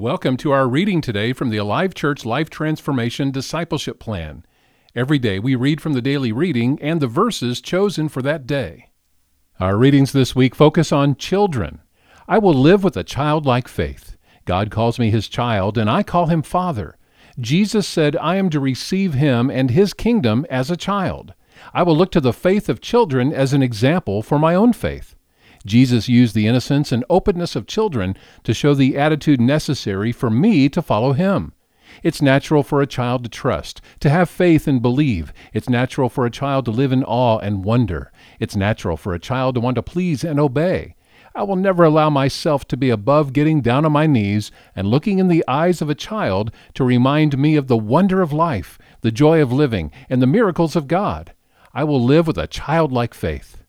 Welcome 0.00 0.38
to 0.38 0.50
our 0.52 0.66
reading 0.66 1.02
today 1.02 1.34
from 1.34 1.50
the 1.50 1.58
Alive 1.58 1.92
Church 1.92 2.24
Life 2.24 2.48
Transformation 2.48 3.30
Discipleship 3.30 4.00
Plan. 4.00 4.46
Every 4.94 5.18
day 5.18 5.38
we 5.38 5.54
read 5.54 5.82
from 5.82 5.92
the 5.92 6.00
daily 6.00 6.32
reading 6.32 6.78
and 6.80 7.02
the 7.02 7.06
verses 7.06 7.60
chosen 7.60 8.08
for 8.08 8.22
that 8.22 8.46
day. 8.46 8.88
Our 9.60 9.76
readings 9.76 10.12
this 10.12 10.34
week 10.34 10.54
focus 10.54 10.90
on 10.90 11.16
children. 11.16 11.82
I 12.26 12.38
will 12.38 12.54
live 12.54 12.82
with 12.82 12.96
a 12.96 13.04
childlike 13.04 13.68
faith. 13.68 14.16
God 14.46 14.70
calls 14.70 14.98
me 14.98 15.10
his 15.10 15.28
child, 15.28 15.76
and 15.76 15.90
I 15.90 16.02
call 16.02 16.28
him 16.28 16.40
Father. 16.40 16.96
Jesus 17.38 17.86
said, 17.86 18.16
I 18.16 18.36
am 18.36 18.48
to 18.48 18.58
receive 18.58 19.12
him 19.12 19.50
and 19.50 19.70
his 19.70 19.92
kingdom 19.92 20.46
as 20.48 20.70
a 20.70 20.78
child. 20.78 21.34
I 21.74 21.82
will 21.82 21.94
look 21.94 22.10
to 22.12 22.22
the 22.22 22.32
faith 22.32 22.70
of 22.70 22.80
children 22.80 23.34
as 23.34 23.52
an 23.52 23.62
example 23.62 24.22
for 24.22 24.38
my 24.38 24.54
own 24.54 24.72
faith. 24.72 25.14
Jesus 25.66 26.08
used 26.08 26.34
the 26.34 26.46
innocence 26.46 26.90
and 26.90 27.04
openness 27.10 27.54
of 27.54 27.66
children 27.66 28.16
to 28.44 28.54
show 28.54 28.74
the 28.74 28.96
attitude 28.96 29.40
necessary 29.40 30.12
for 30.12 30.30
me 30.30 30.68
to 30.70 30.80
follow 30.80 31.12
him. 31.12 31.52
It's 32.02 32.22
natural 32.22 32.62
for 32.62 32.80
a 32.80 32.86
child 32.86 33.24
to 33.24 33.28
trust, 33.28 33.80
to 34.00 34.10
have 34.10 34.30
faith 34.30 34.66
and 34.66 34.80
believe. 34.80 35.32
It's 35.52 35.68
natural 35.68 36.08
for 36.08 36.24
a 36.24 36.30
child 36.30 36.64
to 36.66 36.70
live 36.70 36.92
in 36.92 37.04
awe 37.04 37.38
and 37.38 37.64
wonder. 37.64 38.12
It's 38.38 38.56
natural 38.56 38.96
for 38.96 39.12
a 39.12 39.18
child 39.18 39.54
to 39.56 39.60
want 39.60 39.74
to 39.74 39.82
please 39.82 40.24
and 40.24 40.40
obey. 40.40 40.94
I 41.34 41.42
will 41.44 41.56
never 41.56 41.84
allow 41.84 42.10
myself 42.10 42.66
to 42.68 42.76
be 42.76 42.90
above 42.90 43.32
getting 43.32 43.60
down 43.60 43.84
on 43.84 43.92
my 43.92 44.06
knees 44.06 44.50
and 44.74 44.88
looking 44.88 45.18
in 45.18 45.28
the 45.28 45.44
eyes 45.46 45.80
of 45.80 45.88
a 45.88 45.94
child 45.94 46.50
to 46.74 46.84
remind 46.84 47.38
me 47.38 47.54
of 47.54 47.68
the 47.68 47.76
wonder 47.76 48.20
of 48.20 48.32
life, 48.32 48.78
the 49.02 49.12
joy 49.12 49.40
of 49.40 49.52
living, 49.52 49.92
and 50.08 50.20
the 50.20 50.26
miracles 50.26 50.74
of 50.74 50.88
God. 50.88 51.32
I 51.72 51.84
will 51.84 52.02
live 52.02 52.26
with 52.26 52.38
a 52.38 52.48
childlike 52.48 53.14
faith. 53.14 53.59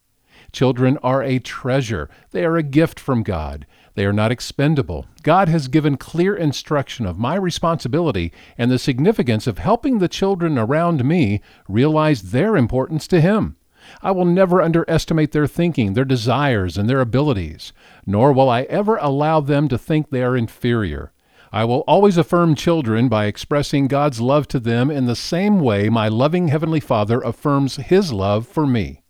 Children 0.52 0.98
are 1.02 1.22
a 1.22 1.38
treasure. 1.38 2.10
They 2.30 2.44
are 2.44 2.56
a 2.56 2.62
gift 2.62 3.00
from 3.00 3.22
God. 3.22 3.66
They 3.94 4.04
are 4.04 4.12
not 4.12 4.30
expendable. 4.30 5.06
God 5.22 5.48
has 5.48 5.68
given 5.68 5.96
clear 5.96 6.34
instruction 6.34 7.06
of 7.06 7.18
my 7.18 7.34
responsibility 7.34 8.32
and 8.56 8.70
the 8.70 8.78
significance 8.78 9.46
of 9.46 9.58
helping 9.58 9.98
the 9.98 10.08
children 10.08 10.58
around 10.58 11.04
me 11.04 11.40
realize 11.68 12.30
their 12.30 12.56
importance 12.56 13.06
to 13.08 13.20
Him. 13.20 13.56
I 14.02 14.12
will 14.12 14.24
never 14.24 14.62
underestimate 14.62 15.32
their 15.32 15.46
thinking, 15.46 15.94
their 15.94 16.04
desires, 16.04 16.78
and 16.78 16.88
their 16.88 17.00
abilities, 17.00 17.72
nor 18.06 18.32
will 18.32 18.48
I 18.48 18.62
ever 18.62 18.96
allow 18.96 19.40
them 19.40 19.68
to 19.68 19.78
think 19.78 20.10
they 20.10 20.22
are 20.22 20.36
inferior. 20.36 21.12
I 21.52 21.64
will 21.64 21.80
always 21.80 22.16
affirm 22.16 22.54
children 22.54 23.08
by 23.08 23.26
expressing 23.26 23.88
God's 23.88 24.20
love 24.20 24.48
to 24.48 24.60
them 24.60 24.90
in 24.90 25.04
the 25.06 25.16
same 25.16 25.60
way 25.60 25.88
my 25.88 26.08
loving 26.08 26.48
Heavenly 26.48 26.80
Father 26.80 27.20
affirms 27.20 27.76
His 27.76 28.12
love 28.12 28.46
for 28.46 28.66
me. 28.66 29.01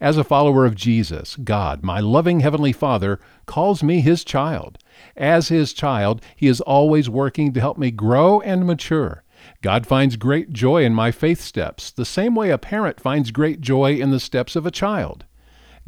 As 0.00 0.18
a 0.18 0.24
follower 0.24 0.66
of 0.66 0.74
Jesus, 0.74 1.36
God, 1.36 1.82
my 1.82 2.00
loving 2.00 2.40
Heavenly 2.40 2.72
Father, 2.72 3.18
calls 3.46 3.82
me 3.82 4.00
His 4.00 4.24
child. 4.24 4.78
As 5.16 5.48
His 5.48 5.72
child, 5.72 6.20
He 6.36 6.48
is 6.48 6.60
always 6.60 7.08
working 7.08 7.52
to 7.52 7.60
help 7.60 7.78
me 7.78 7.90
grow 7.90 8.40
and 8.40 8.66
mature. 8.66 9.24
God 9.62 9.86
finds 9.86 10.16
great 10.16 10.52
joy 10.52 10.84
in 10.84 10.92
my 10.92 11.10
faith 11.10 11.40
steps, 11.40 11.90
the 11.90 12.04
same 12.04 12.34
way 12.34 12.50
a 12.50 12.58
parent 12.58 13.00
finds 13.00 13.30
great 13.30 13.60
joy 13.60 13.94
in 13.94 14.10
the 14.10 14.20
steps 14.20 14.54
of 14.56 14.66
a 14.66 14.70
child. 14.70 15.24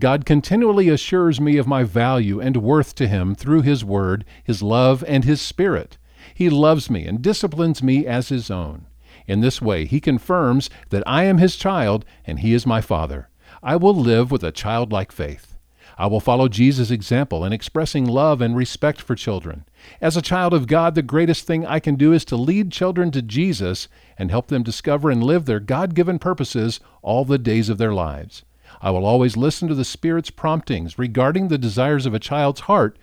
God 0.01 0.25
continually 0.25 0.89
assures 0.89 1.41
me 1.41 1.56
of 1.56 1.67
my 1.67 1.83
value 1.83 2.41
and 2.41 2.59
worth 2.59 2.95
to 2.97 3.09
Him 3.09 3.34
through 3.34 3.62
His 3.62 3.84
Word, 3.84 4.25
His 4.45 4.62
love, 4.62 5.05
and 5.06 5.25
His 5.25 5.41
Spirit. 5.41 5.98
He 6.34 6.48
loves 6.48 6.89
me 6.89 7.05
and 7.05 7.20
disciplines 7.20 7.83
me 7.83 8.06
as 8.06 8.29
His 8.29 8.51
own. 8.51 8.86
In 9.27 9.41
this 9.41 9.61
way, 9.61 9.84
He 9.86 10.01
confirms 10.01 10.70
that 10.91 11.03
I 11.06 11.25
am 11.25 11.39
His 11.39 11.56
child 11.56 12.05
and 12.25 12.39
He 12.39 12.55
is 12.55 12.64
my 12.64 12.81
Father. 12.81 13.29
I 13.62 13.77
will 13.77 13.95
live 13.95 14.31
with 14.31 14.45
a 14.45 14.53
childlike 14.53 15.11
faith. 15.11 15.56
I 16.01 16.06
will 16.06 16.20
follow 16.20 16.47
Jesus' 16.47 16.92
example 16.92 17.45
in 17.45 17.53
expressing 17.53 18.06
love 18.06 18.41
and 18.41 18.56
respect 18.56 19.01
for 19.01 19.17
children. 19.17 19.64
As 20.01 20.17
a 20.17 20.23
child 20.23 20.55
of 20.55 20.69
God, 20.69 20.95
the 20.95 21.03
greatest 21.03 21.45
thing 21.45 21.67
I 21.67 21.81
can 21.81 21.97
do 21.97 22.12
is 22.12 22.25
to 22.27 22.36
lead 22.36 22.70
children 22.70 23.11
to 23.11 23.20
Jesus 23.20 23.89
and 24.17 24.31
help 24.31 24.47
them 24.47 24.62
discover 24.62 25.11
and 25.11 25.25
live 25.25 25.47
their 25.47 25.59
God 25.59 25.97
given 25.97 26.20
purposes 26.20 26.79
all 27.03 27.25
the 27.25 27.36
days 27.36 27.69
of 27.69 27.79
their 27.79 27.92
lives. 27.92 28.45
I 28.80 28.91
will 28.92 29.05
always 29.05 29.36
listen 29.36 29.67
to 29.68 29.74
the 29.74 29.85
Spirit's 29.85 30.30
promptings 30.30 30.98
regarding 30.98 31.48
the 31.48 31.58
desires 31.58 32.07
of 32.07 32.14
a 32.14 32.20
child's 32.20 32.61
heart 32.61 32.97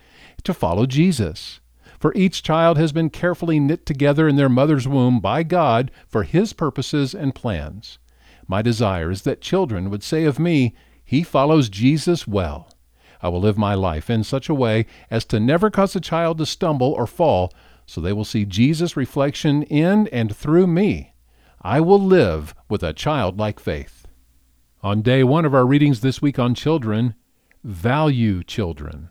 to 0.44 0.54
follow 0.54 0.86
Jesus. 0.86 1.60
For 1.98 2.14
each 2.14 2.42
child 2.42 2.78
has 2.78 2.92
been 2.92 3.10
carefully 3.10 3.60
knit 3.60 3.84
together 3.84 4.26
in 4.26 4.36
their 4.36 4.48
mother's 4.48 4.88
womb 4.88 5.20
by 5.20 5.42
God 5.42 5.90
for 6.08 6.22
His 6.22 6.54
purposes 6.54 7.14
and 7.14 7.34
plans. 7.34 7.98
My 8.48 8.62
desire 8.62 9.10
is 9.10 9.22
that 9.22 9.40
children 9.40 9.90
would 9.90 10.02
say 10.02 10.24
of 10.24 10.38
me, 10.38 10.74
He 11.04 11.22
follows 11.22 11.68
Jesus 11.68 12.26
well. 12.26 12.70
I 13.22 13.28
will 13.28 13.40
live 13.40 13.58
my 13.58 13.74
life 13.74 14.10
in 14.10 14.24
such 14.24 14.48
a 14.48 14.54
way 14.54 14.86
as 15.10 15.24
to 15.26 15.40
never 15.40 15.70
cause 15.70 15.96
a 15.96 16.00
child 16.00 16.38
to 16.38 16.46
stumble 16.46 16.92
or 16.92 17.06
fall, 17.06 17.52
so 17.86 18.00
they 18.00 18.12
will 18.12 18.24
see 18.24 18.44
Jesus' 18.44 18.96
reflection 18.96 19.62
in 19.64 20.08
and 20.08 20.34
through 20.34 20.66
me. 20.66 21.14
I 21.62 21.80
will 21.80 22.00
live 22.00 22.54
with 22.68 22.82
a 22.82 22.92
childlike 22.92 23.58
faith. 23.58 24.06
On 24.82 25.02
day 25.02 25.24
one 25.24 25.44
of 25.44 25.54
our 25.54 25.66
readings 25.66 26.00
this 26.00 26.22
week 26.22 26.38
on 26.38 26.54
children, 26.54 27.14
value 27.64 28.44
children. 28.44 29.08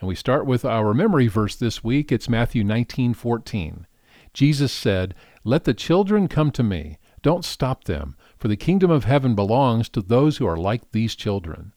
And 0.00 0.08
we 0.08 0.14
start 0.14 0.46
with 0.46 0.64
our 0.64 0.94
memory 0.94 1.26
verse 1.26 1.54
this 1.54 1.84
week. 1.84 2.10
It's 2.10 2.28
Matthew 2.28 2.64
19:14. 2.64 3.86
Jesus 4.32 4.72
said, 4.72 5.14
"Let 5.44 5.64
the 5.64 5.74
children 5.74 6.28
come 6.28 6.50
to 6.52 6.62
me. 6.62 6.98
Don't 7.22 7.44
stop 7.44 7.84
them, 7.84 8.16
for 8.36 8.48
the 8.48 8.56
kingdom 8.56 8.90
of 8.90 9.04
heaven 9.04 9.34
belongs 9.34 9.88
to 9.90 10.02
those 10.02 10.36
who 10.36 10.46
are 10.46 10.56
like 10.56 10.90
these 10.90 11.14
children. 11.14 11.72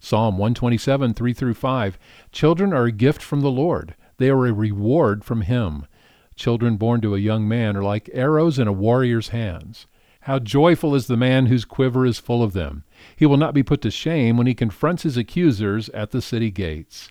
Psalm 0.00 0.36
127, 0.38 1.14
3 1.14 1.32
through 1.32 1.54
5. 1.54 1.98
Children 2.32 2.72
are 2.72 2.84
a 2.84 2.92
gift 2.92 3.22
from 3.22 3.40
the 3.40 3.50
Lord, 3.50 3.94
they 4.18 4.28
are 4.28 4.46
a 4.46 4.52
reward 4.52 5.24
from 5.24 5.42
Him. 5.42 5.86
Children 6.34 6.76
born 6.76 7.00
to 7.00 7.14
a 7.14 7.18
young 7.18 7.48
man 7.48 7.76
are 7.76 7.82
like 7.82 8.10
arrows 8.12 8.58
in 8.58 8.68
a 8.68 8.72
warrior's 8.72 9.28
hands. 9.28 9.86
How 10.22 10.38
joyful 10.38 10.94
is 10.94 11.06
the 11.06 11.16
man 11.16 11.46
whose 11.46 11.64
quiver 11.64 12.04
is 12.04 12.18
full 12.18 12.42
of 12.42 12.52
them! 12.52 12.84
He 13.14 13.26
will 13.26 13.36
not 13.36 13.54
be 13.54 13.62
put 13.62 13.80
to 13.82 13.90
shame 13.90 14.36
when 14.36 14.46
he 14.46 14.54
confronts 14.54 15.04
his 15.04 15.16
accusers 15.16 15.88
at 15.90 16.10
the 16.10 16.20
city 16.20 16.50
gates. 16.50 17.10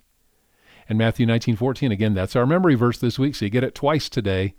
And 0.90 0.98
Matthew 0.98 1.26
19:14 1.26 1.92
again, 1.92 2.14
that's 2.14 2.36
our 2.36 2.46
memory 2.46 2.76
verse 2.76 3.00
this 3.00 3.18
week, 3.18 3.36
so 3.36 3.46
you 3.46 3.52
get 3.52 3.64
it 3.64 3.74
twice 3.74 4.10
today. 4.10 4.54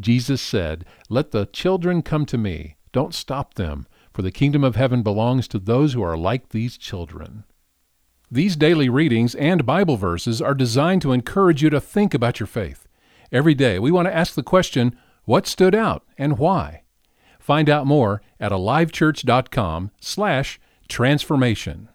Jesus 0.00 0.40
said, 0.40 0.84
"Let 1.08 1.30
the 1.30 1.46
children 1.46 2.02
come 2.02 2.26
to 2.26 2.38
me. 2.38 2.76
Don't 2.92 3.14
stop 3.14 3.54
them, 3.54 3.86
for 4.12 4.22
the 4.22 4.30
kingdom 4.30 4.64
of 4.64 4.76
heaven 4.76 5.02
belongs 5.02 5.46
to 5.48 5.58
those 5.58 5.92
who 5.92 6.02
are 6.02 6.16
like 6.16 6.50
these 6.50 6.78
children. 6.78 7.44
These 8.30 8.56
daily 8.56 8.88
readings 8.88 9.34
and 9.34 9.64
Bible 9.64 9.96
verses 9.96 10.42
are 10.42 10.54
designed 10.54 11.02
to 11.02 11.12
encourage 11.12 11.62
you 11.62 11.70
to 11.70 11.80
think 11.80 12.14
about 12.14 12.38
your 12.40 12.46
faith. 12.46 12.86
Every 13.32 13.54
day, 13.54 13.78
we 13.78 13.90
want 13.90 14.06
to 14.06 14.14
ask 14.14 14.34
the 14.34 14.42
question, 14.42 14.96
what 15.24 15.46
stood 15.46 15.74
out 15.74 16.04
and 16.16 16.38
why? 16.38 16.82
Find 17.38 17.70
out 17.70 17.86
more 17.86 18.22
at 18.38 18.52
alivechurch.com 18.52 19.90
slash 20.00 20.60
transformation. 20.88 21.88